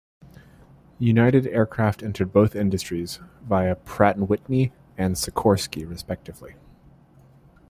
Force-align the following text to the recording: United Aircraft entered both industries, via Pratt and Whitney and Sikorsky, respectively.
United 0.97 1.45
Aircraft 1.45 2.01
entered 2.01 2.33
both 2.33 2.55
industries, 2.55 3.19
via 3.43 3.75
Pratt 3.75 4.15
and 4.15 4.27
Whitney 4.27 4.73
and 4.97 5.13
Sikorsky, 5.13 5.87
respectively. 5.87 6.55